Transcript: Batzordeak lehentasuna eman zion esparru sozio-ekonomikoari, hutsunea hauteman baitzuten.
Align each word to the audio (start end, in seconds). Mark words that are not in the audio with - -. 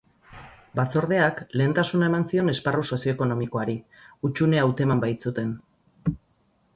Batzordeak 0.77 1.41
lehentasuna 1.61 2.07
eman 2.11 2.25
zion 2.31 2.49
esparru 2.55 2.87
sozio-ekonomikoari, 2.95 3.77
hutsunea 4.29 4.65
hauteman 4.65 5.05
baitzuten. 5.07 5.53